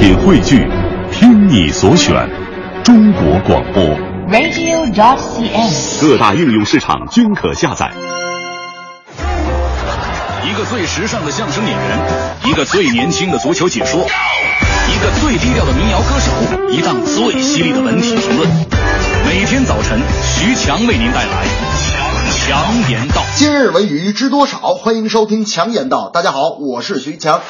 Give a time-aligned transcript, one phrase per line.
[0.00, 0.66] 品汇聚，
[1.12, 2.26] 听你所选，
[2.82, 3.84] 中国广播。
[4.30, 6.00] radio.cn。
[6.00, 7.92] 各大应用市场均可下载。
[10.42, 11.98] 一个最时尚的相声演员，
[12.46, 16.32] 一个最年轻的足球解说，一个最低调的民谣歌手，
[16.70, 18.48] 一档最犀利的文体评论。
[19.26, 21.44] 每天早晨，徐强为您带来
[22.48, 23.20] 《强言道》。
[23.36, 24.56] 今日文娱知多少？
[24.76, 26.08] 欢迎收听强言道。
[26.08, 27.42] 大家好，我是徐强。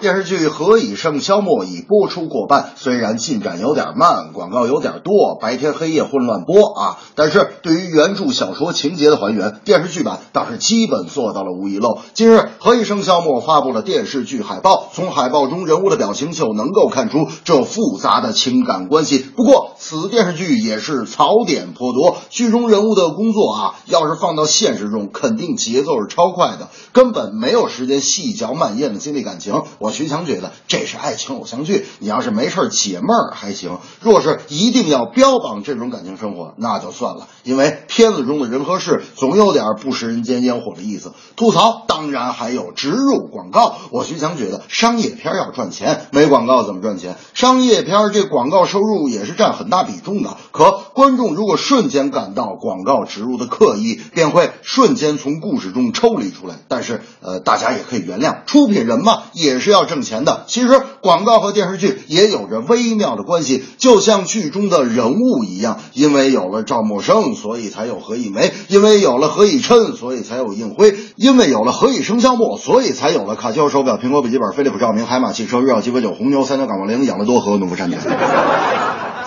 [0.00, 11.98] 电视剧《何以笙箫默》已播出过半，虽然进展有点慢，广告有点多，白天黑夜混乱播啊，但是对于原著小说情节的还原，电视剧版倒是基本做到了无遗漏。
[12.12, 19.24] 今日《何以笙箫默》发布了电视剧海报，从海报中人物的表情就能够看出这复杂的情感关系。
[19.34, 29.62] 不过，此电视剧也是槽点颇多，剧中人物的工作啊，要是放到现实中，肯定节奏是超快的，根本没有时间细嚼慢咽的经历感情。
[29.78, 41.12] 我我徐强觉得这是爱情偶像剧，你要是没事解闷儿还行，若是一定要标榜这种感情生活，那就算了，因为片子中的人和事总有点不食人间烟火的意思。
[41.36, 47.14] 吐槽当然还有植入广告，我徐强觉得商业片要赚钱，没广告怎么赚钱？
[47.32, 56.56] 商业片这广告收入也是占很大比重的，可观众如果瞬间感到广告植入的刻意，便会瞬间从故事中抽离出来。
[56.66, 60.44] 但是呃，大家也可以原谅，出品人嘛也是要要挣钱的。
[60.46, 78.00] 其实广告和电视剧也有着微妙的关系，就像剧中的人物一样，因为有了赵默笙，所以才有何以玫；因为有了何以琛，所以才有应辉；因为有了何以笙箫默，所以才有了卡西欧手表、苹果笔记本、飞利浦照明、海马汽车、日照鸡尾酒、红牛、三角感冒灵、养乐多和农夫山泉。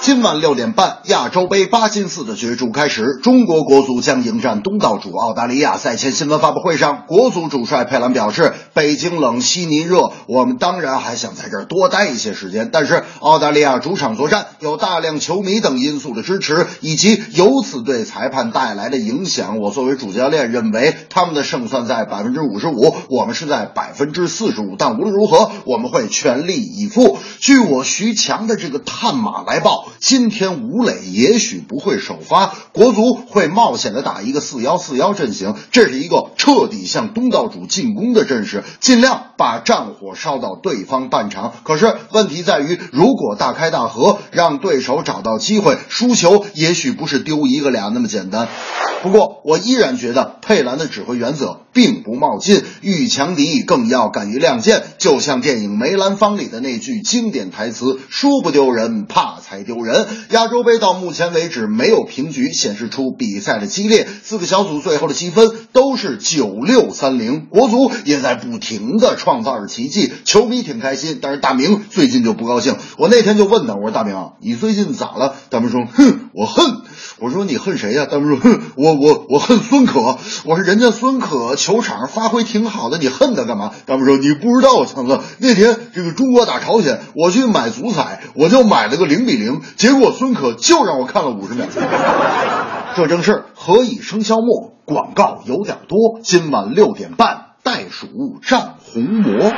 [0.10, 5.78] 今晚六点半，亚洲杯八进四的角逐开始，中国国足将迎战东道主澳大利亚。
[5.78, 24.76] 赛前新闻发布会上，国足主帅佩兰表示：“北京冷，悉尼热，我们当然还想在这儿多待一些时间，但是澳大利亚主场作战有大量球迷等因素的支持，以及由此对裁判带来的影响，我作为主教练认为他们的胜算在百分之五十五，我们是在百分之四十五。
[24.76, 29.86] 但无论如何，我们会全力以赴。”据我徐强的这个探马来报。
[30.00, 41.54] 今天吴磊也许不会首发，国足会冒险的打一个四幺四幺阵型，这是一个彻底向东道主进攻的阵势，尽量把战火烧到对方半场。
[41.64, 48.48] 可是问题在于，如果大开大合，让对手找到机会，输球也许不是丢一个俩那么简单。
[49.02, 54.84] 不过，我依然觉得佩兰的指挥原则并不冒进，遇强敌更要敢于亮剑。
[54.98, 64.08] 就像电影《梅兰芳》里的那句经典台词：“输不丢人，怕才丢人。”亚洲杯到目前为止没有平局，显示出比赛的激烈。
[64.24, 71.20] 四个小组最后的积分都是九六三零，国足也在不停的创造着奇迹，球迷挺开心。
[71.22, 75.36] 但是大明最近就不高兴，我那天就问他，我说大明，你最近咋了？
[75.50, 76.66] 大明说：哼，我恨。
[77.22, 78.06] 我说你恨谁呀、啊？
[78.10, 80.18] 大明说：哼，我我我恨孙可。
[80.46, 83.72] 我说人家孙可球场发挥挺好的，你恨他干嘛？
[83.86, 91.66] 他们说：你不知道，强哥，那天这个中国打朝鲜，我去买足彩，我就买了个零比零，结果孙可就让我看了五十秒。
[92.96, 96.20] 这正是何以笙箫默，广告有点多。
[96.24, 98.08] 今晚六点半，袋鼠
[98.42, 99.52] 战红魔。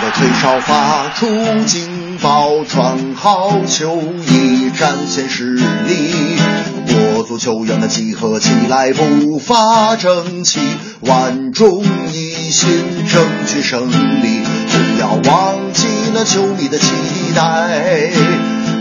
[0.00, 1.26] 的吹哨发出
[1.64, 6.38] 警报，穿好球衣，展现实力。
[6.86, 10.60] 国足球员们集合起来，步伐整齐，
[11.00, 12.68] 万众一心，
[13.06, 14.42] 争取胜利。
[14.68, 16.86] 不要忘记了球迷的期
[17.34, 18.10] 待，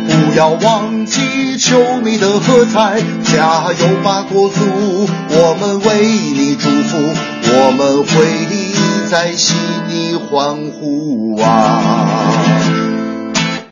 [0.07, 5.07] 不要忘记球迷的喝彩，加油吧，国足！
[5.29, 8.13] 我们为你祝福，我们会
[9.13, 9.55] 在心
[9.87, 12.82] 底欢呼啊